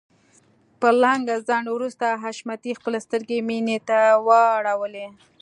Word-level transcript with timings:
له 0.81 0.91
لږ 1.01 1.19
ځنډ 1.47 1.67
وروسته 1.71 2.05
حشمتي 2.23 2.71
خپلې 2.79 2.99
سترګې 3.05 3.37
مينې 3.49 3.77
ته 3.89 3.99
واړولې. 4.27 5.07